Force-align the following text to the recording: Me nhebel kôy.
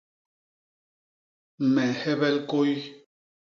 Me 1.73 1.83
nhebel 1.91 2.37
kôy. 2.49 2.71